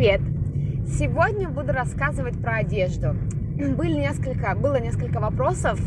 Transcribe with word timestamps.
Привет! 0.00 0.22
Сегодня 0.98 1.50
буду 1.50 1.74
рассказывать 1.74 2.40
про 2.40 2.54
одежду. 2.60 3.14
Были 3.76 3.96
несколько, 3.96 4.54
было 4.54 4.80
несколько 4.80 5.20
вопросов, 5.20 5.78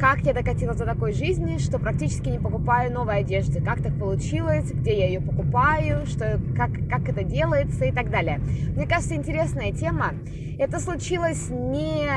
как 0.00 0.20
я 0.20 0.32
докатилась 0.32 0.78
до 0.78 0.86
такой 0.86 1.12
жизни, 1.12 1.58
что 1.58 1.78
практически 1.78 2.30
не 2.30 2.38
покупаю 2.38 2.90
новой 2.90 3.18
одежды, 3.18 3.60
как 3.60 3.82
так 3.82 3.98
получилось, 3.98 4.72
где 4.72 5.00
я 5.00 5.06
ее 5.08 5.20
покупаю, 5.20 6.06
что, 6.06 6.40
как, 6.56 6.70
как 6.88 7.10
это 7.10 7.22
делается 7.22 7.84
и 7.84 7.92
так 7.92 8.08
далее. 8.08 8.40
Мне 8.74 8.86
кажется, 8.86 9.14
интересная 9.14 9.72
тема. 9.72 10.14
Это 10.58 10.80
случилось 10.80 11.50
не 11.50 12.08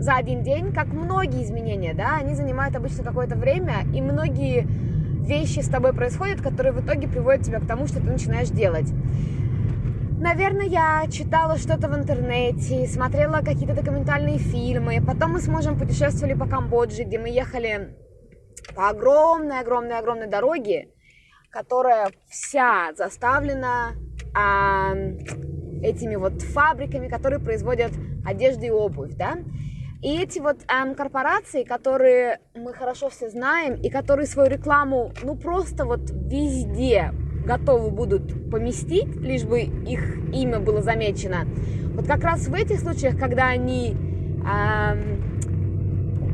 за 0.00 0.14
один 0.14 0.42
день, 0.44 0.72
как 0.72 0.86
многие 0.86 1.44
изменения, 1.44 1.92
да, 1.92 2.16
они 2.16 2.34
занимают 2.34 2.74
обычно 2.74 3.04
какое-то 3.04 3.36
время, 3.36 3.84
и 3.94 4.00
многие 4.00 4.66
вещи 5.26 5.60
с 5.60 5.68
тобой 5.68 5.92
происходят, 5.92 6.40
которые 6.40 6.72
в 6.72 6.82
итоге 6.82 7.06
приводят 7.06 7.42
тебя 7.42 7.60
к 7.60 7.66
тому, 7.66 7.86
что 7.86 8.00
ты 8.00 8.06
начинаешь 8.06 8.48
делать. 8.48 8.90
Наверное, 10.18 10.64
я 10.64 11.06
читала 11.10 11.58
что-то 11.58 11.88
в 11.88 11.94
интернете, 11.94 12.86
смотрела 12.86 13.42
какие-то 13.44 13.74
документальные 13.74 14.38
фильмы. 14.38 15.02
Потом 15.06 15.32
мы 15.32 15.40
с 15.40 15.46
мужем 15.46 15.78
путешествовали 15.78 16.32
по 16.32 16.48
Камбодже, 16.48 17.04
где 17.04 17.18
мы 17.18 17.28
ехали 17.28 17.94
по 18.74 18.88
огромной-огромной-огромной 18.88 20.26
дороге, 20.26 20.88
которая 21.50 22.08
вся 22.30 22.94
заставлена 22.96 23.92
а, 24.34 24.94
этими 25.82 26.16
вот 26.16 26.40
фабриками, 26.40 27.08
которые 27.08 27.38
производят 27.38 27.92
одежду 28.24 28.64
и 28.64 28.70
обувь, 28.70 29.12
да. 29.16 29.36
И 30.02 30.18
эти 30.18 30.38
вот 30.38 30.56
эм, 30.68 30.94
корпорации, 30.94 31.62
которые 31.62 32.40
мы 32.54 32.72
хорошо 32.72 33.10
все 33.10 33.28
знаем, 33.28 33.74
и 33.74 33.90
которые 33.90 34.26
свою 34.26 34.48
рекламу, 34.48 35.12
ну 35.22 35.36
просто 35.36 35.84
вот 35.84 36.10
везде 36.10 37.12
готовы 37.46 37.90
будут 37.90 38.50
поместить, 38.50 39.16
лишь 39.16 39.44
бы 39.44 39.60
их 39.60 40.18
имя 40.32 40.60
было 40.60 40.82
замечено. 40.82 41.46
Вот 41.94 42.06
как 42.06 42.22
раз 42.24 42.48
в 42.48 42.54
этих 42.54 42.80
случаях, 42.80 43.18
когда 43.18 43.46
они, 43.46 43.96
э, 44.44 45.16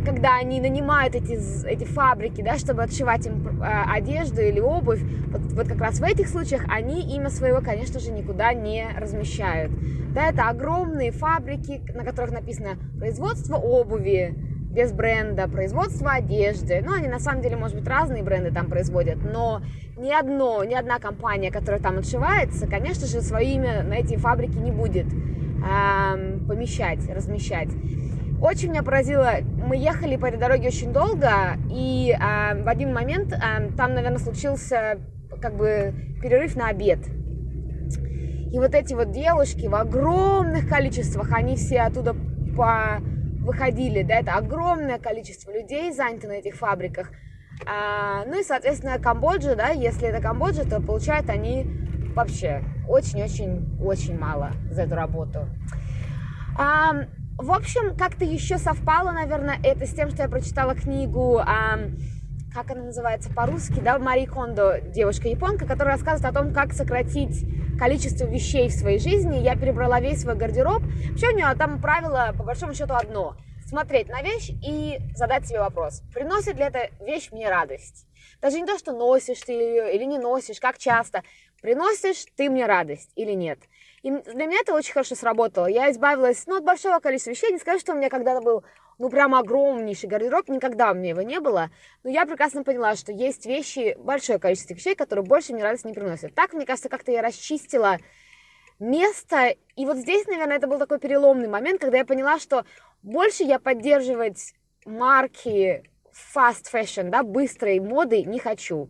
когда 0.05 0.37
они 0.37 0.61
нанимают 0.61 1.15
эти, 1.15 1.39
эти 1.67 1.85
фабрики, 1.85 2.43
да, 2.43 2.59
чтобы 2.59 2.83
отшивать 2.83 3.27
им 3.27 3.63
э, 3.63 3.83
одежду 3.95 4.41
или 4.41 4.59
обувь, 4.59 5.03
вот, 5.31 5.43
вот 5.53 5.69
как 5.69 5.81
раз 5.81 6.01
в 6.01 6.03
этих 6.03 6.29
случаях 6.29 6.65
они 6.69 7.15
имя 7.15 7.29
своего, 7.29 7.61
конечно 7.61 8.01
же, 8.01 8.11
никуда 8.11 8.53
не 8.55 8.87
размещают. 8.99 9.71
Да, 10.15 10.29
это 10.29 10.49
огромные 10.49 11.13
фабрики, 11.13 11.81
на 11.95 12.05
которых 12.05 12.33
написано 12.33 12.77
производство 12.99 13.57
обуви, 13.57 14.35
без 14.73 14.93
бренда, 14.93 15.49
производство 15.49 16.13
одежды. 16.13 16.83
Ну, 16.85 16.95
они 16.95 17.07
на 17.07 17.19
самом 17.19 17.43
деле, 17.43 17.57
может 17.57 17.77
быть, 17.77 17.87
разные 17.87 18.23
бренды 18.23 18.51
там 18.51 18.69
производят, 18.69 19.19
но 19.23 19.61
ни 19.99 20.11
одно, 20.11 20.65
ни 20.65 20.75
одна 20.75 20.99
компания, 20.99 21.51
которая 21.51 21.81
там 21.81 21.99
отшивается, 21.99 22.67
конечно 22.67 23.07
же, 23.07 23.21
свое 23.21 23.53
имя 23.53 23.83
на 23.83 23.95
эти 23.95 24.17
фабрики 24.17 24.57
не 24.57 24.73
будет 24.73 25.07
эм, 25.07 26.47
помещать, 26.47 27.07
размещать. 27.09 27.69
Очень 28.41 28.71
меня 28.71 28.83
поразило, 28.83 29.35
мы 29.43 29.77
ехали 29.77 30.17
по 30.17 30.27
этой 30.27 30.41
дороге 30.41 30.69
очень 30.69 30.93
долго, 30.93 31.31
и 31.71 32.13
э, 32.13 32.63
в 32.63 32.69
один 32.69 32.93
момент 32.93 33.33
э, 33.33 33.71
там, 33.77 33.95
наверное, 33.95 34.19
случился 34.19 34.99
как 35.41 35.57
бы 35.57 35.95
перерыв 36.21 36.57
на 36.57 36.69
обед. 36.69 36.99
И 38.53 38.59
вот 38.59 38.75
эти 38.75 38.95
вот 38.95 39.13
девушки 39.13 39.67
в 39.67 39.75
огромных 39.75 40.69
количествах, 40.69 41.33
они 41.33 41.57
все 41.57 41.83
оттуда 41.83 42.17
по 42.57 43.01
выходили, 43.43 44.03
да, 44.03 44.21
это 44.21 44.35
огромное 44.35 44.99
количество 44.99 45.51
людей 45.51 45.93
занято 45.93 46.29
на 46.29 46.33
этих 46.33 46.55
фабриках. 46.55 47.11
А, 47.67 48.25
ну 48.25 48.41
и, 48.41 48.45
соответственно, 48.45 48.99
Камбоджа, 48.99 49.55
да, 49.55 49.69
если 49.69 50.09
это 50.09 50.21
Камбоджа, 50.21 50.65
то 50.65 50.81
получают 50.81 51.29
они 51.29 51.67
вообще 52.15 52.63
очень-очень-очень 52.89 54.19
мало 54.19 54.53
за 54.71 54.83
эту 54.83 54.95
работу. 54.95 55.49
А, 56.59 56.93
в 57.37 57.51
общем, 57.51 57.97
как-то 57.97 58.25
еще 58.25 58.59
совпало, 58.59 59.13
наверное, 59.13 59.59
это 59.63 59.87
с 59.87 59.95
тем, 59.95 60.11
что 60.11 60.23
я 60.23 60.29
прочитала 60.29 60.75
книгу, 60.75 61.39
а, 61.39 61.79
как 62.55 62.71
она 62.71 62.83
называется 62.83 63.31
по-русски, 63.33 63.81
да, 63.81 63.99
Мари 63.99 64.27
Кондо, 64.27 64.81
девушка-японка, 64.81 65.67
которая 65.67 65.97
рассказывает 65.97 66.35
о 66.35 66.39
том, 66.39 66.53
как 66.53 66.73
сократить 66.73 67.45
количество 67.79 68.25
вещей 68.27 68.69
в 68.69 68.73
своей 68.73 68.99
жизни. 68.99 69.39
Я 69.39 69.57
перебрала 69.57 70.01
весь 70.01 70.23
свой 70.23 70.37
гардероб. 70.37 70.83
Вообще 71.11 71.29
у 71.29 71.37
нее 71.37 71.55
там 71.59 71.81
правило, 71.81 72.35
по 72.37 72.45
большому 72.45 72.75
счету, 72.75 72.95
одно. 72.95 73.37
Смотреть 73.67 74.09
на 74.09 74.23
вещь 74.23 74.51
и 74.63 74.99
задать 75.15 75.47
себе 75.47 75.61
вопрос. 75.61 76.03
Приносит 76.13 76.57
ли 76.57 76.65
эта 76.65 76.91
вещь 77.01 77.31
мне 77.33 77.49
радость? 77.49 78.07
Даже 78.43 78.61
не 78.61 78.67
то, 78.67 78.77
что 78.77 78.93
носишь 78.93 79.41
ты 79.41 79.53
ее 79.53 79.95
или 79.95 80.05
не 80.05 80.19
носишь, 80.19 80.61
как 80.61 80.77
часто. 80.77 81.23
Приносишь 81.63 82.27
ты 82.37 82.51
мне 82.51 82.67
радость 82.67 83.11
или 83.17 83.33
нет? 83.33 83.59
И 84.03 84.11
для 84.11 84.47
меня 84.47 84.59
это 84.61 84.75
очень 84.75 84.93
хорошо 84.93 85.15
сработало. 85.15 85.67
Я 85.67 85.91
избавилась 85.91 86.45
ну, 86.47 86.57
от 86.57 86.65
большого 86.65 86.99
количества 86.99 87.31
вещей. 87.31 87.53
Не 87.53 87.59
скажу, 87.59 87.79
что 87.79 87.93
у 87.93 87.97
меня 87.97 88.11
когда-то 88.11 88.43
был 88.43 88.65
ну, 89.03 89.11
прям 89.11 89.35
огромнейший 89.35 90.09
гардероб. 90.09 90.49
Никогда 90.49 90.93
у 90.93 90.95
меня 90.95 91.09
его 91.09 91.23
не 91.23 91.41
было. 91.41 91.71
Но 92.05 92.11
я 92.11 92.25
прекрасно 92.25 92.63
поняла, 92.63 92.95
что 92.95 93.11
есть 93.11 93.47
вещи, 93.47 93.97
большое 93.99 94.39
количество 94.39 94.75
вещей, 94.75 94.95
которые 94.95 95.25
больше 95.25 95.53
мне 95.53 95.65
радость 95.65 95.85
не 95.85 95.93
приносят. 95.93 96.37
Так, 96.37 96.53
мне 96.53 96.65
кажется, 96.65 96.89
как-то 96.89 97.11
я 97.11 97.21
расчистила 97.21 97.99
место. 98.79 99.57
И 99.75 99.87
вот 99.87 99.97
здесь, 99.97 100.29
наверное, 100.29 100.59
это 100.59 100.69
был 100.69 100.79
такой 100.79 101.01
переломный 101.01 101.49
момент, 101.49 101.81
когда 101.81 101.99
я 101.99 102.05
поняла, 102.05 102.39
что 102.39 102.65
больше 103.03 103.43
я 103.43 103.59
поддерживать 103.59 104.55
марки 104.85 105.83
fast 106.33 106.71
fashion, 106.73 107.11
да, 107.11 107.25
быстрой 107.25 107.81
моды 107.81 108.23
не 108.23 108.39
хочу. 108.39 108.89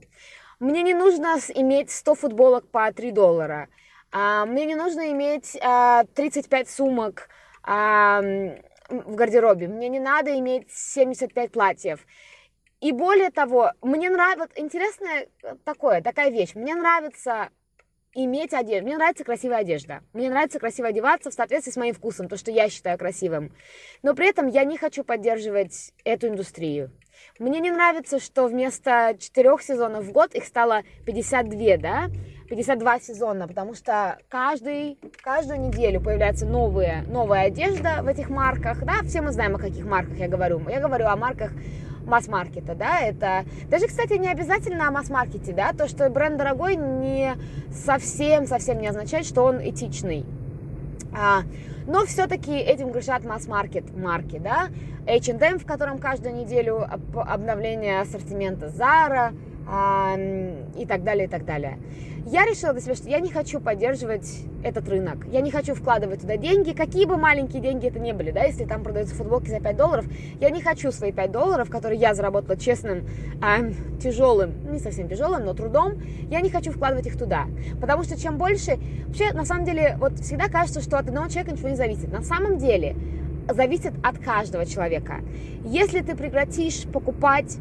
Мне 0.60 0.82
не 0.82 0.92
нужно 0.92 1.38
иметь 1.54 1.90
100 1.90 2.16
футболок 2.16 2.68
по 2.68 2.92
3 2.92 3.12
доллара. 3.12 3.70
А, 4.10 4.44
мне 4.44 4.66
не 4.66 4.74
нужно 4.74 5.10
иметь 5.12 5.56
а, 5.62 6.04
35 6.14 6.68
сумок 6.68 7.30
в 8.92 9.14
гардеробе. 9.14 9.68
Мне 9.68 9.88
не 9.88 10.00
надо 10.00 10.38
иметь 10.38 10.70
75 10.70 11.52
платьев. 11.52 12.06
И 12.80 12.92
более 12.92 13.30
того, 13.30 13.72
мне 13.80 14.10
нравится, 14.10 14.50
интересная 14.56 15.28
такое, 15.64 16.02
такая 16.02 16.30
вещь, 16.30 16.54
мне 16.54 16.74
нравится 16.74 17.50
иметь 18.14 18.52
одежду. 18.52 18.86
Мне 18.86 18.96
нравится 18.96 19.24
красивая 19.24 19.58
одежда. 19.58 20.02
Мне 20.12 20.28
нравится 20.28 20.58
красиво 20.58 20.88
одеваться 20.88 21.30
в 21.30 21.34
соответствии 21.34 21.72
с 21.72 21.76
моим 21.76 21.94
вкусом, 21.94 22.28
то, 22.28 22.36
что 22.36 22.50
я 22.50 22.68
считаю 22.68 22.98
красивым. 22.98 23.54
Но 24.02 24.14
при 24.14 24.28
этом 24.28 24.48
я 24.48 24.64
не 24.64 24.76
хочу 24.76 25.04
поддерживать 25.04 25.92
эту 26.04 26.28
индустрию. 26.28 26.90
Мне 27.38 27.60
не 27.60 27.70
нравится, 27.70 28.18
что 28.20 28.46
вместо 28.46 29.16
четырех 29.18 29.62
сезонов 29.62 30.04
в 30.04 30.12
год 30.12 30.34
их 30.34 30.44
стало 30.44 30.82
52, 31.06 31.76
да? 31.76 32.08
52 32.52 33.00
сезона, 33.00 33.48
потому 33.48 33.74
что 33.74 34.18
каждый, 34.28 34.98
каждую 35.22 35.58
неделю 35.58 36.02
появляется 36.02 36.44
новая, 36.44 37.02
новая 37.08 37.46
одежда 37.46 38.00
в 38.02 38.06
этих 38.06 38.28
марках, 38.28 38.84
да, 38.84 39.02
все 39.06 39.22
мы 39.22 39.32
знаем, 39.32 39.56
о 39.56 39.58
каких 39.58 39.86
марках 39.86 40.18
я 40.18 40.28
говорю. 40.28 40.60
Я 40.68 40.80
говорю 40.80 41.06
о 41.06 41.16
марках 41.16 41.50
масс-маркета, 42.04 42.74
да, 42.74 43.00
это 43.00 43.46
даже, 43.70 43.86
кстати, 43.86 44.18
не 44.18 44.28
обязательно 44.28 44.86
о 44.86 44.90
масс-маркете, 44.90 45.54
да, 45.54 45.72
то, 45.72 45.88
что 45.88 46.10
бренд 46.10 46.36
дорогой 46.36 46.76
не 46.76 47.36
совсем-совсем 47.70 48.82
не 48.82 48.88
означает, 48.88 49.24
что 49.24 49.44
он 49.44 49.66
этичный. 49.66 50.26
А, 51.18 51.44
но 51.86 52.04
все-таки 52.04 52.52
этим 52.52 52.92
грешат 52.92 53.24
масс-маркет 53.24 53.96
марки, 53.96 54.38
да, 54.38 54.68
H&M, 55.06 55.58
в 55.58 55.64
котором 55.64 55.96
каждую 55.96 56.34
неделю 56.34 56.86
обновление 57.14 58.02
ассортимента 58.02 58.66
Zara, 58.66 59.32
и 59.66 60.86
так 60.86 61.04
далее, 61.04 61.26
и 61.26 61.28
так 61.28 61.44
далее. 61.44 61.78
Я 62.24 62.46
решила 62.46 62.72
для 62.72 62.80
себя, 62.80 62.94
что 62.94 63.08
я 63.08 63.18
не 63.18 63.30
хочу 63.30 63.58
поддерживать 63.60 64.44
этот 64.62 64.88
рынок. 64.88 65.26
Я 65.26 65.40
не 65.40 65.50
хочу 65.50 65.74
вкладывать 65.74 66.20
туда 66.20 66.36
деньги, 66.36 66.70
какие 66.70 67.04
бы 67.04 67.16
маленькие 67.16 67.60
деньги 67.60 67.88
это 67.88 67.98
ни 67.98 68.12
были, 68.12 68.30
да, 68.30 68.44
если 68.44 68.64
там 68.64 68.84
продаются 68.84 69.16
футболки 69.16 69.48
за 69.48 69.58
5 69.58 69.76
долларов, 69.76 70.04
я 70.40 70.50
не 70.50 70.62
хочу 70.62 70.92
свои 70.92 71.10
5 71.10 71.32
долларов, 71.32 71.68
которые 71.68 71.98
я 71.98 72.14
заработала 72.14 72.56
честным, 72.56 73.08
э, 73.42 73.72
тяжелым, 74.00 74.52
не 74.70 74.78
совсем 74.78 75.08
тяжелым, 75.08 75.44
но 75.44 75.52
трудом, 75.52 75.94
я 76.30 76.40
не 76.40 76.48
хочу 76.48 76.70
вкладывать 76.70 77.06
их 77.06 77.18
туда. 77.18 77.46
Потому 77.80 78.04
что 78.04 78.18
чем 78.20 78.38
больше... 78.38 78.78
Вообще, 79.08 79.32
на 79.32 79.44
самом 79.44 79.64
деле, 79.64 79.96
вот 79.98 80.18
всегда 80.20 80.48
кажется, 80.48 80.80
что 80.80 80.98
от 80.98 81.08
одного 81.08 81.28
человека 81.28 81.52
ничего 81.52 81.70
не 81.70 81.76
зависит. 81.76 82.12
На 82.12 82.22
самом 82.22 82.56
деле, 82.56 82.94
зависит 83.48 83.92
от 84.02 84.18
каждого 84.18 84.64
человека. 84.64 85.20
Если 85.64 86.00
ты 86.00 86.16
прекратишь 86.16 86.84
покупать 86.84 87.58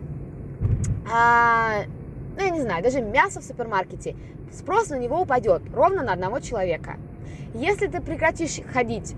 а, 1.11 1.83
ну, 2.37 2.43
я 2.43 2.49
не 2.49 2.61
знаю, 2.61 2.83
даже 2.83 3.01
мясо 3.01 3.41
в 3.41 3.43
супермаркете, 3.43 4.15
спрос 4.51 4.89
на 4.89 4.97
него 4.97 5.21
упадет 5.21 5.61
ровно 5.73 6.03
на 6.03 6.13
одного 6.13 6.39
человека. 6.39 6.97
Если 7.53 7.87
ты 7.87 8.01
прекратишь 8.01 8.61
ходить 8.71 9.13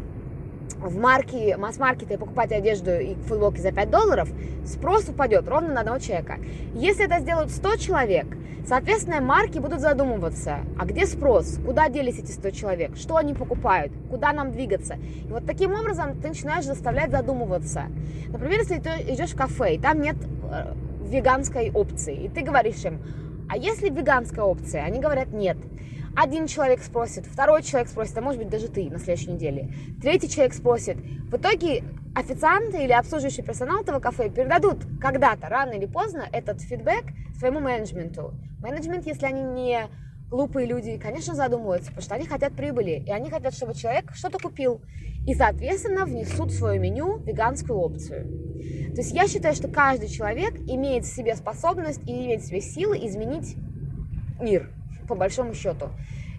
в 0.77 0.97
марки, 0.97 1.55
масс-маркеты 1.57 2.17
покупать 2.17 2.51
одежду 2.51 2.91
и 2.91 3.15
футболки 3.27 3.59
за 3.59 3.71
5 3.71 3.89
долларов, 3.89 4.29
спрос 4.65 5.07
упадет 5.09 5.47
ровно 5.47 5.73
на 5.73 5.81
одного 5.81 5.99
человека. 5.99 6.37
Если 6.73 7.05
это 7.05 7.19
сделают 7.19 7.51
100 7.51 7.77
человек, 7.77 8.25
соответственно, 8.67 9.21
марки 9.21 9.59
будут 9.59 9.81
задумываться, 9.81 10.59
а 10.77 10.85
где 10.85 11.05
спрос, 11.05 11.59
куда 11.65 11.89
делись 11.89 12.19
эти 12.19 12.31
100 12.31 12.49
человек, 12.51 12.97
что 12.97 13.17
они 13.17 13.33
покупают, 13.33 13.91
куда 14.09 14.33
нам 14.33 14.51
двигаться. 14.51 14.95
И 14.95 15.31
вот 15.31 15.45
таким 15.45 15.73
образом 15.73 16.19
ты 16.19 16.29
начинаешь 16.29 16.65
заставлять 16.65 17.11
задумываться. 17.11 17.83
Например, 18.29 18.59
если 18.59 18.79
ты 18.79 18.89
идешь 19.13 19.31
в 19.31 19.37
кафе, 19.37 19.75
и 19.75 19.79
там 19.79 20.01
нет 20.01 20.15
э, 20.51 20.73
веганской 21.13 21.71
опции. 21.71 22.25
И 22.25 22.29
ты 22.29 22.41
говоришь 22.41 22.83
им, 22.83 23.01
а 23.49 23.57
если 23.57 23.89
веганская 23.89 24.43
опция? 24.43 24.83
Они 24.83 24.99
говорят 24.99 25.31
нет. 25.31 25.57
Один 26.15 26.45
человек 26.47 26.83
спросит, 26.83 27.25
второй 27.25 27.63
человек 27.63 27.89
спросит, 27.89 28.17
а 28.17 28.21
может 28.21 28.39
быть 28.39 28.49
даже 28.49 28.67
ты 28.67 28.89
на 28.89 28.99
следующей 28.99 29.31
неделе. 29.31 29.73
Третий 30.01 30.29
человек 30.29 30.53
спросит. 30.53 30.97
В 30.97 31.35
итоге 31.37 31.83
официанты 32.13 32.83
или 32.83 32.91
обслуживающий 32.91 33.41
персонал 33.41 33.81
этого 33.81 33.99
кафе 33.99 34.29
передадут 34.29 34.85
когда-то, 35.01 35.49
рано 35.49 35.71
или 35.71 35.87
поздно, 35.87 36.27
этот 36.31 36.61
фидбэк 36.61 37.05
своему 37.39 37.59
менеджменту. 37.59 38.35
Менеджмент, 38.59 39.07
если 39.07 39.25
они 39.25 39.41
не 39.41 39.87
глупые 40.29 40.67
люди, 40.67 40.97
конечно, 40.97 41.33
задумываются, 41.33 41.89
потому 41.89 42.03
что 42.03 42.15
они 42.15 42.25
хотят 42.25 42.53
прибыли, 42.53 43.03
и 43.05 43.11
они 43.11 43.29
хотят, 43.29 43.53
чтобы 43.53 43.73
человек 43.73 44.11
что-то 44.13 44.37
купил, 44.39 44.81
и, 45.25 45.33
соответственно, 45.33 46.05
внесут 46.05 46.51
в 46.51 46.57
свое 46.57 46.79
меню 46.79 47.19
веганскую 47.19 47.77
опцию. 47.77 48.27
То 48.93 49.01
есть 49.01 49.13
я 49.13 49.27
считаю, 49.27 49.55
что 49.55 49.67
каждый 49.67 50.09
человек 50.09 50.55
имеет 50.67 51.05
в 51.05 51.13
себе 51.13 51.35
способность 51.35 52.01
и 52.07 52.11
имеет 52.11 52.41
в 52.41 52.47
себе 52.47 52.61
силы 52.61 52.97
изменить 53.07 53.55
мир, 54.39 54.69
по 55.07 55.15
большому 55.15 55.53
счету. 55.53 55.89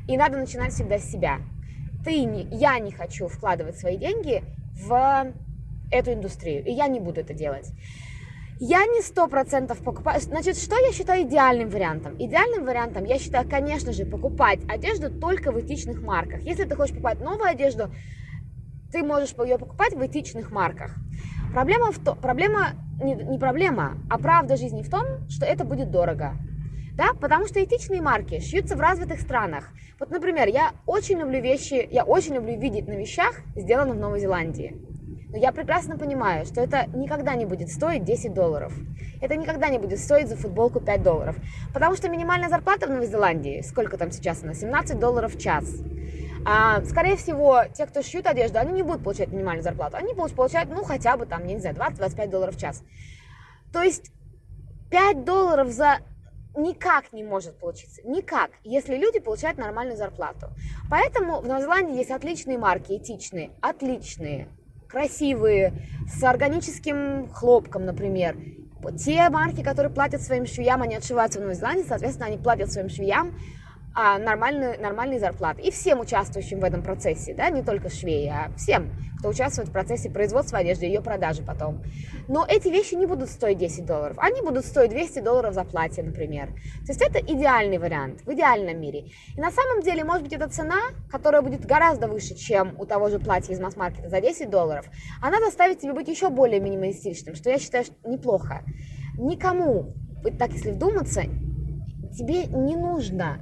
И 0.06 0.16
надо 0.16 0.38
начинать 0.38 0.72
всегда 0.72 0.98
с 0.98 1.10
себя. 1.10 1.38
Ты 2.04 2.25
не, 2.25 2.42
я 2.52 2.78
не 2.78 2.92
хочу 2.92 3.28
вкладывать 3.28 3.78
свои 3.78 3.96
деньги 3.96 4.42
в 4.75 5.32
эту 5.90 6.12
индустрию, 6.12 6.64
и 6.64 6.72
я 6.72 6.86
не 6.86 7.00
буду 7.00 7.20
это 7.20 7.32
делать. 7.32 7.70
Я 8.60 8.86
не 8.86 9.02
сто 9.02 9.26
процентов 9.26 9.78
покупаю. 9.78 10.20
Значит, 10.20 10.56
что 10.56 10.76
я 10.76 10.92
считаю 10.92 11.26
идеальным 11.26 11.70
вариантом? 11.70 12.14
Идеальным 12.19 12.64
вариантом 12.64 13.04
я 13.04 13.19
считаю, 13.19 13.48
конечно 13.48 13.92
же, 13.92 14.04
покупать 14.04 14.60
одежду 14.69 15.10
только 15.10 15.50
в 15.50 15.60
этичных 15.60 16.00
марках. 16.02 16.42
Если 16.42 16.64
ты 16.64 16.76
хочешь 16.76 16.94
покупать 16.94 17.20
новую 17.20 17.48
одежду, 17.48 17.90
ты 18.94 19.02
можешь 19.02 19.35
ее 19.44 19.58
покупать 19.58 19.93
в 19.93 20.06
этичных 20.06 20.52
марках. 20.52 20.94
Проблема, 21.52 21.91
в 21.91 21.99
то, 21.99 22.14
проблема 22.14 22.75
не, 23.02 23.14
не 23.14 23.38
проблема, 23.41 23.99
а 24.08 24.19
правда 24.19 24.56
жизни 24.56 24.82
в 24.82 24.88
том, 24.88 25.29
что 25.29 25.44
это 25.44 25.64
будет 25.64 25.91
дорого. 25.91 26.35
Да, 26.96 27.08
потому 27.20 27.49
что 27.49 27.62
этичные 27.62 28.00
марки 28.00 28.38
шьются 28.38 28.76
в 28.76 28.81
развитых 28.81 29.20
странах. 29.20 29.70
Вот, 29.99 30.11
например, 30.11 30.46
я 30.46 30.70
очень 30.87 31.19
люблю 31.19 31.41
вещи, 31.41 31.88
я 31.91 32.05
очень 32.05 32.37
люблю 32.37 32.56
видеть 32.56 32.87
на 32.87 32.93
вещах, 32.93 33.41
сделанных 33.56 33.96
в 33.96 33.99
Новой 33.99 34.20
Зеландии. 34.20 34.76
Но 35.29 35.38
я 35.38 35.50
прекрасно 35.50 35.99
понимаю, 35.99 36.46
что 36.46 36.61
это 36.61 36.87
никогда 36.94 37.35
не 37.35 37.46
будет 37.46 37.70
стоить 37.70 38.05
10 38.05 38.32
долларов. 38.32 38.73
Это 39.20 39.35
никогда 39.35 39.70
не 39.70 39.81
будет 39.81 39.99
стоить 39.99 40.29
за 40.29 40.37
футболку 40.37 40.79
5 40.79 41.02
долларов. 41.02 41.35
Потому 41.73 41.96
что 41.96 42.08
минимальная 42.08 42.49
зарплата 42.49 42.87
в 42.87 42.91
Новой 42.91 43.06
Зеландии, 43.06 43.61
сколько 43.62 43.96
там 43.96 44.12
сейчас 44.12 44.44
она, 44.44 44.55
17 44.55 45.00
долларов 45.00 45.35
в 45.35 45.41
час. 45.41 45.64
А, 46.46 46.85
скорее 46.85 47.17
всего, 47.17 47.62
те, 47.75 47.87
кто 47.87 48.02
шьют 48.02 48.26
одежду, 48.26 48.58
они 48.58 48.73
не 48.73 48.82
будут 48.82 49.02
получать 49.02 49.29
минимальную 49.29 49.62
зарплату. 49.62 49.96
Они 49.96 50.12
будут 50.12 50.35
получать, 50.35 50.69
ну, 50.69 50.85
хотя 50.85 51.17
бы 51.17 51.26
там, 51.26 51.46
я 51.46 51.55
не 51.55 51.61
знаю, 51.61 51.76
20-25 51.76 52.29
долларов 52.29 52.56
в 52.56 52.61
час. 52.61 52.82
То 53.73 53.82
есть 53.82 54.12
5 54.91 55.25
долларов 55.25 55.69
за 55.70 55.99
никак 56.56 57.12
не 57.12 57.25
может 57.25 57.58
получиться. 57.58 58.02
Никак, 58.05 58.50
если 58.62 58.96
люди 58.96 59.19
получают 59.20 59.58
нормальную 59.58 59.96
зарплату. 59.96 60.50
Поэтому 60.91 61.41
в 61.41 61.46
Новой 61.46 61.62
Зеландии 61.62 61.96
есть 61.96 62.11
отличные 62.11 62.58
марки, 62.58 62.93
этичные, 62.93 63.50
отличные 63.61 64.49
красивые, 64.87 65.73
с 66.06 66.23
органическим 66.23 67.29
хлопком, 67.32 67.85
например. 67.85 68.37
Те 68.96 69.29
марки, 69.31 69.62
которые 69.62 69.93
платят 69.93 70.23
своим 70.23 70.46
швеям, 70.46 70.82
они 70.82 70.94
отшиваются 70.94 71.41
в 71.41 71.43
Новой 71.43 71.56
Зеландии, 71.56 71.85
соответственно, 71.88 72.26
они 72.26 72.38
платят 72.38 72.70
своим 72.70 72.88
швеям 72.88 73.35
а, 73.94 74.19
нормальные, 74.19 74.76
нормальные 74.79 75.20
зарплаты. 75.20 75.62
И 75.62 75.70
всем 75.70 76.00
участвующим 76.00 76.58
в 76.58 76.64
этом 76.64 76.82
процессе, 76.82 77.32
да, 77.32 77.49
не 77.49 77.62
только 77.62 77.88
швеи, 77.88 78.26
а 78.26 78.50
всем, 78.56 78.91
кто 79.20 79.29
участвует 79.29 79.69
в 79.69 79.73
процессе 79.73 80.11
производства 80.11 80.58
одежды 80.58 80.87
ее 80.87 81.00
продажи 81.00 81.43
потом. 81.43 81.81
Но 82.26 82.44
эти 82.49 82.69
вещи 82.69 82.94
не 82.94 83.06
будут 83.06 83.31
стоить 83.31 83.58
10 83.58 83.87
долларов, 83.87 84.17
они 84.19 84.43
будут 84.43 84.67
стоить 84.67 84.91
200 84.91 85.20
долларов 85.20 85.55
за 85.55 85.62
платье, 85.64 86.02
например. 86.02 86.49
То 86.85 86.93
есть 86.93 87.02
это 87.02 87.20
идеальный 87.20 87.79
вариант, 87.79 88.23
в 88.23 88.32
идеальном 88.32 88.81
мире. 88.81 89.11
И 89.37 89.41
на 89.41 89.52
самом 89.52 89.81
деле, 89.82 90.02
может 90.02 90.25
быть, 90.25 90.32
эта 90.32 90.49
цена, 90.49 90.81
которая 91.08 91.43
будет 91.43 91.64
гораздо 91.64 92.08
выше, 92.08 92.35
чем 92.35 92.75
у 92.81 92.87
того 92.87 93.11
же 93.11 93.20
платья 93.20 93.52
из 93.52 93.61
масс-маркета 93.61 94.08
за 94.08 94.20
10 94.20 94.50
долларов, 94.50 94.87
она 95.23 95.38
заставит 95.38 95.79
тебя 95.79 95.94
быть 95.94 96.08
еще 96.08 96.31
более 96.31 96.58
минималистичным, 96.58 97.37
что 97.37 97.49
я 97.49 97.61
считаю 97.61 97.85
что 97.85 97.94
неплохо. 98.05 98.64
Никому, 99.19 99.94
так 100.37 100.50
если 100.50 100.73
вдуматься, 100.73 101.23
тебе 102.12 102.46
не 102.46 102.75
нужно 102.75 103.38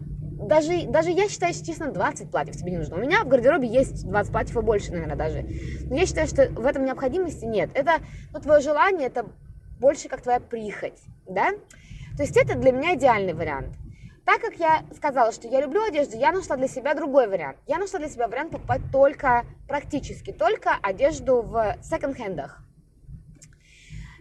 даже, 0.47 0.87
даже 0.87 1.11
я 1.11 1.29
считаю, 1.29 1.55
что, 1.55 1.65
честно, 1.65 1.91
20 1.91 2.31
платьев 2.31 2.56
тебе 2.56 2.73
не 2.73 2.79
нужно. 2.79 2.97
У 2.97 3.00
меня 3.00 3.25
в 3.25 3.29
гардеробе 3.29 3.69
есть 3.69 4.06
20 4.06 4.33
платьев 4.33 4.56
и 4.56 4.61
больше, 4.61 4.93
наверное, 4.93 5.17
даже. 5.17 5.47
Но 5.89 5.97
я 5.97 6.06
считаю, 6.06 6.27
что 6.27 6.49
в 6.49 6.67
этом 6.67 6.85
необходимости 6.85 7.44
нет. 7.44 7.71
Это 7.75 7.99
ну, 8.33 8.41
твое 8.41 8.61
желание, 8.61 9.06
это 9.06 9.27
больше 9.81 10.09
как 10.09 10.23
твоя 10.23 10.41
прихоть, 10.41 11.00
да? 11.27 11.50
То 12.17 12.23
есть 12.23 12.37
это 12.37 12.56
для 12.56 12.73
меня 12.73 12.94
идеальный 12.94 13.35
вариант. 13.35 13.77
Так 14.25 14.41
как 14.41 14.55
я 14.55 14.85
сказала, 14.94 15.33
что 15.33 15.49
я 15.49 15.61
люблю 15.61 15.83
одежду, 15.83 16.17
я 16.17 16.31
нашла 16.31 16.56
для 16.56 16.69
себя 16.69 16.94
другой 16.94 17.27
вариант. 17.27 17.59
Я 17.67 17.79
нашла 17.79 17.99
для 17.99 18.09
себя 18.09 18.29
вариант 18.29 18.53
покупать 18.53 18.83
только, 18.93 19.44
практически 19.67 20.33
только 20.33 20.77
одежду 20.81 21.43
в 21.43 21.77
секонд-хендах. 21.83 22.62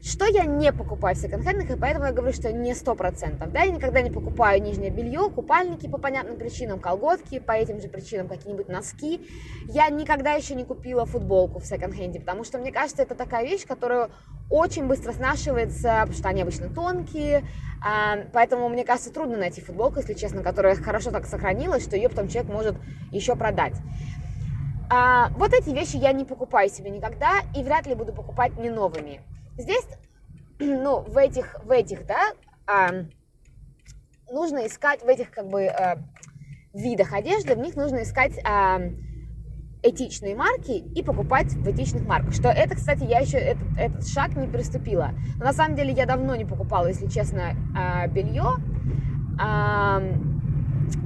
Что 0.04 0.26
я 0.26 0.46
не 0.46 0.74
покупаю 0.74 1.16
в 1.16 1.20
секонд-хендах, 1.20 1.70
и 1.70 1.80
поэтому 1.80 2.06
я 2.06 2.12
говорю, 2.12 2.34
что 2.34 2.52
не 2.52 2.74
сто 2.74 2.96
процентов. 2.96 3.52
Да, 3.52 3.62
я 3.62 3.72
никогда 3.72 4.02
не 4.02 4.10
покупаю 4.10 4.60
нижнее 4.60 4.90
белье, 4.90 5.30
купальники 5.30 5.88
по 5.88 6.00
понятным 6.00 6.38
причинам, 6.38 6.80
колготки, 6.80 7.38
по 7.38 7.52
этим 7.52 7.80
же 7.80 7.88
причинам 7.88 8.28
какие-нибудь 8.28 8.68
носки. 8.68 9.22
Я 9.68 9.90
никогда 9.90 10.34
еще 10.34 10.56
не 10.56 10.66
купила 10.66 11.06
футболку 11.06 11.60
в 11.60 11.66
секонд-хенде, 11.66 12.20
потому 12.20 12.44
что 12.44 12.58
мне 12.58 12.72
кажется, 12.72 13.04
это 13.04 13.14
такая 13.14 13.46
вещь, 13.46 13.68
которую 13.68 14.10
очень 14.50 14.88
быстро 14.88 15.14
снашивается, 15.14 16.00
потому 16.00 16.14
что 16.14 16.30
они 16.30 16.42
обычно 16.42 16.70
тонкие, 16.70 17.44
а, 17.86 18.18
поэтому 18.34 18.70
мне 18.70 18.84
кажется 18.84 19.14
трудно 19.14 19.38
найти 19.38 19.62
футболку, 19.62 20.00
если 20.00 20.16
честно, 20.16 20.42
которая 20.42 20.76
хорошо 20.76 21.12
так 21.12 21.28
сохранилась, 21.28 21.84
что 21.84 21.96
ее 21.96 22.10
потом 22.10 22.28
человек 22.28 22.52
может 22.52 22.76
еще 23.12 23.36
продать. 23.36 23.76
А, 24.90 25.30
вот 25.38 25.54
эти 25.54 25.70
вещи 25.70 25.98
я 25.98 26.12
не 26.12 26.26
покупаю 26.26 26.70
себе 26.70 26.90
никогда 26.90 27.42
и 27.56 27.64
вряд 27.64 27.86
ли 27.86 27.94
буду 27.94 28.14
покупать 28.14 28.58
не 28.58 28.72
новыми. 28.72 29.22
Здесь, 29.62 29.86
ну, 30.60 31.02
в 31.02 31.18
этих, 31.18 31.64
в 31.64 31.72
этих, 31.72 32.06
да, 32.08 32.32
а, 32.66 32.90
нужно 34.32 34.66
искать, 34.66 35.04
в 35.04 35.08
этих, 35.08 35.30
как 35.30 35.48
бы, 35.48 35.68
а, 35.68 35.98
видах 36.74 37.14
одежды, 37.14 37.56
в 37.56 37.60
них 37.60 37.76
нужно 37.76 38.02
искать 38.04 38.34
а, 38.44 38.80
этичные 39.84 40.36
марки 40.36 40.72
и 40.72 41.04
покупать 41.04 41.54
в 41.54 41.68
этичных 41.70 42.08
марках. 42.08 42.34
Что 42.34 42.50
это, 42.50 42.76
кстати, 42.76 43.04
я 43.04 43.20
еще 43.20 43.38
этот, 43.38 43.68
этот 43.78 44.08
шаг 44.08 44.36
не 44.36 44.48
приступила. 44.48 45.12
Но 45.38 45.46
на 45.46 45.54
самом 45.54 45.76
деле 45.76 45.92
я 45.92 46.06
давно 46.06 46.36
не 46.36 46.46
покупала, 46.46 46.88
если 46.88 47.08
честно, 47.08 47.56
а, 47.76 48.08
белье. 48.08 48.56
А, 49.40 50.02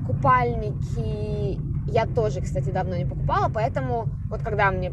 купальники 0.07 1.59
я 1.91 2.05
тоже, 2.05 2.41
кстати, 2.41 2.69
давно 2.69 2.95
не 2.95 3.05
покупала, 3.05 3.49
поэтому 3.53 4.07
вот 4.29 4.41
когда 4.41 4.71
мне 4.71 4.91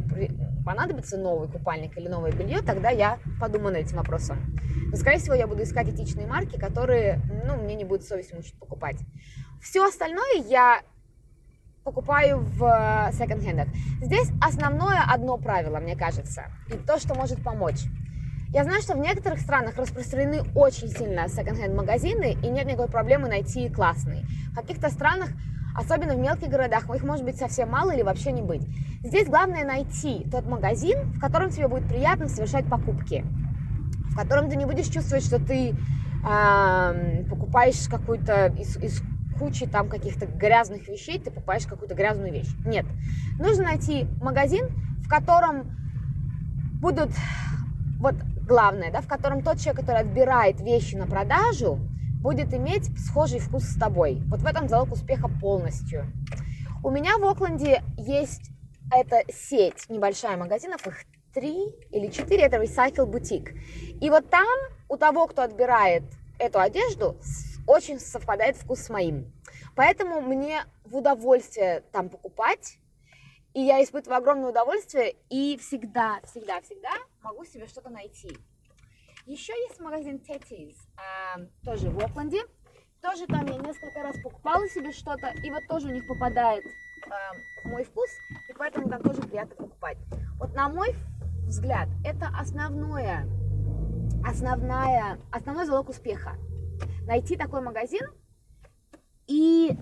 понадобится 0.64 1.16
новый 1.16 1.48
купальник 1.48 1.96
или 1.96 2.08
новое 2.08 2.32
белье, 2.32 2.62
тогда 2.62 2.90
я 2.90 3.18
подумаю 3.40 3.74
над 3.74 3.86
этим 3.86 3.96
вопросом. 3.96 4.38
Но, 4.90 4.96
скорее 4.96 5.18
всего, 5.18 5.34
я 5.34 5.46
буду 5.46 5.62
искать 5.62 5.88
этичные 5.88 6.26
марки, 6.26 6.58
которые, 6.58 7.20
ну, 7.46 7.56
мне 7.56 7.74
не 7.74 7.84
будет 7.84 8.04
совесть 8.04 8.32
мучить 8.34 8.58
покупать. 8.58 8.96
Все 9.60 9.86
остальное 9.86 10.42
я 10.48 10.82
покупаю 11.84 12.38
в 12.38 12.64
э, 12.64 13.12
секонд-хендах. 13.12 13.68
Здесь 14.00 14.30
основное 14.40 15.02
одно 15.08 15.36
правило, 15.36 15.78
мне 15.78 15.96
кажется, 15.96 16.44
и 16.68 16.76
то, 16.76 16.98
что 16.98 17.14
может 17.14 17.42
помочь. 17.42 17.80
Я 18.50 18.64
знаю, 18.64 18.82
что 18.82 18.94
в 18.94 18.98
некоторых 18.98 19.40
странах 19.40 19.78
распространены 19.78 20.42
очень 20.54 20.88
сильно 20.88 21.28
секонд-хенд 21.28 21.74
магазины, 21.74 22.36
и 22.42 22.48
нет 22.50 22.66
никакой 22.66 22.88
проблемы 22.88 23.28
найти 23.28 23.68
классный. 23.68 24.24
В 24.52 24.56
каких-то 24.56 24.90
странах 24.90 25.30
Особенно 25.74 26.14
в 26.14 26.18
мелких 26.18 26.48
городах, 26.48 26.94
их 26.94 27.02
может 27.02 27.24
быть 27.24 27.36
совсем 27.36 27.70
мало 27.70 27.92
или 27.92 28.02
вообще 28.02 28.32
не 28.32 28.42
быть. 28.42 28.62
Здесь 29.04 29.26
главное 29.26 29.64
найти 29.64 30.24
тот 30.30 30.46
магазин, 30.46 31.12
в 31.12 31.20
котором 31.20 31.50
тебе 31.50 31.66
будет 31.66 31.88
приятно 31.88 32.28
совершать 32.28 32.68
покупки, 32.68 33.24
в 34.10 34.16
котором 34.16 34.48
ты 34.48 34.54
не 34.54 34.64
будешь 34.64 34.86
чувствовать, 34.86 35.24
что 35.24 35.44
ты 35.44 35.74
э, 35.74 37.24
покупаешь 37.28 37.88
какую-то 37.88 38.46
из, 38.58 38.76
из 38.76 39.02
кучи 39.40 39.66
там 39.66 39.88
каких-то 39.88 40.26
грязных 40.26 40.86
вещей, 40.86 41.18
ты 41.18 41.32
покупаешь 41.32 41.66
какую-то 41.66 41.96
грязную 41.96 42.32
вещь. 42.32 42.54
Нет. 42.64 42.86
Нужно 43.40 43.64
найти 43.64 44.06
магазин, 44.20 44.68
в 45.04 45.08
котором 45.08 45.76
будут, 46.80 47.10
вот 47.98 48.14
главное, 48.46 48.92
да, 48.92 49.00
в 49.00 49.08
котором 49.08 49.42
тот 49.42 49.58
человек, 49.58 49.80
который 49.80 50.02
отбирает 50.02 50.60
вещи 50.60 50.94
на 50.94 51.06
продажу, 51.06 51.80
будет 52.20 52.54
иметь 52.54 52.88
схожий 53.00 53.40
вкус 53.40 53.64
с 53.64 53.74
тобой. 53.76 54.22
Вот 54.26 54.42
в 54.42 54.46
этом 54.46 54.68
залог 54.68 54.92
успеха 54.92 55.26
полностью. 55.26 56.06
У 56.84 56.90
меня 56.90 57.18
в 57.18 57.24
Окленде 57.24 57.82
есть 57.96 58.52
эта 58.94 59.22
сеть 59.32 59.88
небольшая 59.88 60.36
магазинов, 60.36 60.86
их 60.86 61.04
три 61.34 61.68
или 61.90 62.08
четыре, 62.08 62.44
это 62.44 62.56
Recycle 62.56 63.06
Boutique. 63.06 63.58
И 64.00 64.10
вот 64.10 64.28
там 64.28 64.46
у 64.88 64.96
того, 64.96 65.26
кто 65.26 65.42
отбирает 65.42 66.02
эту 66.38 66.60
одежду, 66.60 67.16
очень 67.66 67.98
совпадает 67.98 68.56
вкус 68.56 68.80
с 68.80 68.90
моим. 68.90 69.32
Поэтому 69.74 70.20
мне 70.20 70.64
в 70.84 70.96
удовольствие 70.96 71.82
там 71.92 72.10
покупать, 72.10 72.78
и 73.54 73.62
я 73.62 73.82
испытываю 73.82 74.18
огромное 74.18 74.50
удовольствие, 74.50 75.14
и 75.30 75.56
всегда, 75.58 76.20
всегда, 76.24 76.60
всегда 76.60 76.90
могу 77.22 77.44
себе 77.44 77.66
что-то 77.66 77.88
найти. 77.90 78.36
Еще 79.24 79.52
есть 79.68 79.80
магазин 79.80 80.20
Teddy's, 80.26 80.76
тоже 81.64 81.88
в 81.88 81.98
Окленде. 82.04 82.42
тоже 83.00 83.26
там 83.26 83.46
я 83.46 83.56
несколько 83.56 84.02
раз 84.02 84.16
покупала 84.22 84.68
себе 84.68 84.92
что-то, 84.92 85.32
и 85.42 85.50
вот 85.50 85.62
тоже 85.68 85.88
у 85.88 85.90
них 85.90 86.06
попадает 86.06 86.64
э, 87.06 87.68
мой 87.68 87.84
вкус, 87.84 88.10
и 88.48 88.52
поэтому 88.52 88.88
там 88.88 89.02
тоже 89.02 89.22
приятно 89.22 89.54
покупать. 89.56 89.98
Вот 90.38 90.54
на 90.54 90.68
мой 90.68 90.94
взгляд, 91.46 91.88
это 92.04 92.28
основное, 92.38 93.26
основная, 94.24 95.18
основной 95.30 95.66
залог 95.66 95.88
успеха. 95.88 96.36
Найти 97.06 97.36
такой 97.36 97.60
магазин 97.60 98.02
и, 99.26 99.76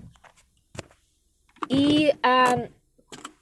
и 1.69 2.13
э, 2.23 2.69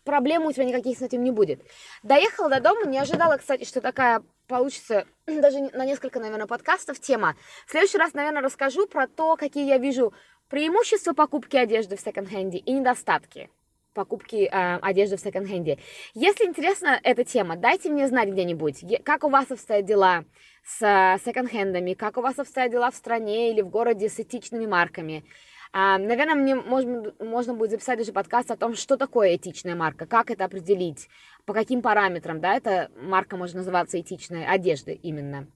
проблем 0.03 0.45
у 0.45 0.51
тебя 0.51 0.65
никаких 0.65 0.97
с 0.97 1.01
этим 1.01 1.23
не 1.23 1.31
будет. 1.31 1.61
Доехала 2.03 2.49
до 2.49 2.61
дома, 2.61 2.85
не 2.85 2.97
ожидала, 2.97 3.37
кстати, 3.37 3.63
что 3.63 3.81
такая 3.81 4.23
получится 4.47 5.05
даже 5.27 5.59
на 5.59 5.85
несколько, 5.85 6.19
наверное, 6.19 6.47
подкастов 6.47 6.99
тема. 6.99 7.35
В 7.65 7.71
следующий 7.71 7.97
раз, 7.97 8.13
наверное, 8.13 8.41
расскажу 8.41 8.87
про 8.87 9.07
то, 9.07 9.35
какие 9.37 9.67
я 9.67 9.77
вижу 9.77 10.13
преимущества 10.49 11.13
покупки 11.13 11.55
одежды 11.55 11.95
в 11.95 12.01
секонд-хенде 12.01 12.57
и 12.57 12.73
недостатки 12.73 13.49
покупки 13.93 14.49
э, 14.51 14.79
одежды 14.81 15.17
в 15.17 15.19
секонд-хенде. 15.19 15.79
Если 16.13 16.45
интересна 16.45 16.99
эта 17.03 17.23
тема, 17.23 17.55
дайте 17.55 17.89
мне 17.89 18.07
знать 18.07 18.29
где-нибудь, 18.29 18.83
как 19.03 19.23
у 19.23 19.29
вас 19.29 19.51
обстоят 19.51 19.85
дела 19.85 20.25
с 20.63 20.81
э, 20.81 21.17
секонд-хендами, 21.23 21.93
как 21.93 22.17
у 22.17 22.21
вас 22.21 22.39
обстоят 22.39 22.71
дела 22.71 22.91
в 22.91 22.95
стране 22.95 23.51
или 23.51 23.61
в 23.61 23.69
городе 23.69 24.09
с 24.09 24.19
этичными 24.19 24.65
марками. 24.65 25.25
А, 25.71 25.99
наверное, 25.99 26.35
мне 26.35 26.55
можно, 26.55 27.13
можно 27.19 27.53
будет 27.53 27.71
записать 27.71 27.99
даже 27.99 28.11
подкаст 28.11 28.49
о 28.49 28.57
том, 28.57 28.73
что 28.75 28.97
такое 28.97 29.35
этичная 29.35 29.75
марка, 29.75 30.07
как 30.07 30.31
это 30.31 30.45
определить, 30.45 31.09
по 31.45 31.53
каким 31.53 31.81
параметрам, 31.81 32.41
да, 32.41 32.55
эта 32.55 32.89
марка 32.95 33.37
может 33.37 33.55
называться 33.55 33.99
этичной 33.99 34.47
одежды 34.47 34.93
именно. 34.93 35.47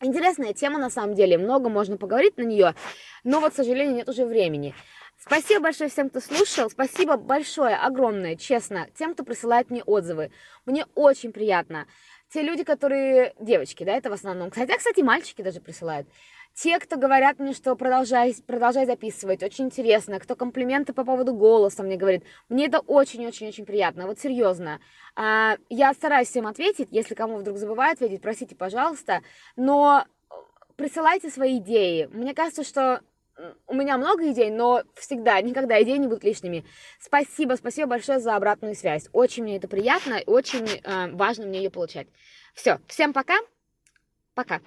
Интересная 0.00 0.52
тема 0.54 0.78
на 0.78 0.90
самом 0.90 1.14
деле, 1.14 1.38
много 1.38 1.68
можно 1.68 1.96
поговорить 1.96 2.36
на 2.38 2.42
нее, 2.42 2.74
но 3.24 3.40
вот, 3.40 3.52
к 3.52 3.56
сожалению, 3.56 3.94
нет 3.94 4.08
уже 4.08 4.24
времени. 4.24 4.74
Спасибо 5.24 5.62
большое 5.62 5.88
всем, 5.88 6.10
кто 6.10 6.20
слушал. 6.20 6.68
Спасибо 6.68 7.16
большое, 7.16 7.76
огромное, 7.76 8.34
честно, 8.34 8.88
тем, 8.98 9.14
кто 9.14 9.22
присылает 9.22 9.70
мне 9.70 9.84
отзывы. 9.84 10.32
Мне 10.66 10.84
очень 10.96 11.32
приятно. 11.32 11.86
Те 12.32 12.42
люди, 12.42 12.64
которые... 12.64 13.34
Девочки, 13.38 13.84
да, 13.84 13.92
это 13.92 14.10
в 14.10 14.14
основном. 14.14 14.48
А, 14.48 14.76
кстати, 14.76 15.00
мальчики 15.00 15.42
даже 15.42 15.60
присылают. 15.60 16.08
Те, 16.54 16.78
кто 16.80 16.96
говорят 16.96 17.38
мне, 17.38 17.54
что 17.54 17.76
продолжай, 17.76 18.34
продолжай 18.46 18.84
записывать, 18.84 19.44
очень 19.44 19.66
интересно. 19.66 20.18
Кто 20.18 20.34
комплименты 20.34 20.92
по 20.92 21.04
поводу 21.04 21.34
голоса 21.34 21.84
мне 21.84 21.96
говорит. 21.96 22.24
Мне 22.48 22.66
это 22.66 22.80
очень-очень-очень 22.80 23.64
приятно. 23.64 24.06
Вот 24.08 24.18
серьезно. 24.18 24.80
А, 25.14 25.56
я 25.68 25.92
стараюсь 25.94 26.28
всем 26.28 26.48
ответить. 26.48 26.88
Если 26.90 27.14
кому 27.14 27.36
вдруг 27.36 27.58
забываю 27.58 27.92
ответить, 27.92 28.22
простите, 28.22 28.56
пожалуйста. 28.56 29.22
Но 29.54 30.04
присылайте 30.76 31.30
свои 31.30 31.58
идеи. 31.58 32.08
Мне 32.12 32.34
кажется, 32.34 32.64
что 32.64 33.02
у 33.66 33.74
меня 33.74 33.98
много 33.98 34.30
идей, 34.30 34.50
но 34.50 34.82
всегда, 34.94 35.40
никогда 35.40 35.82
идеи 35.82 35.96
не 35.96 36.06
будут 36.06 36.24
лишними. 36.24 36.64
Спасибо, 36.98 37.54
спасибо 37.54 37.88
большое 37.88 38.18
за 38.18 38.36
обратную 38.36 38.74
связь. 38.74 39.08
Очень 39.12 39.44
мне 39.44 39.56
это 39.56 39.68
приятно, 39.68 40.20
очень 40.26 40.66
э, 40.68 41.10
важно 41.12 41.46
мне 41.46 41.62
ее 41.62 41.70
получать. 41.70 42.06
Все, 42.54 42.80
всем 42.86 43.12
пока. 43.12 43.38
Пока. 44.34 44.62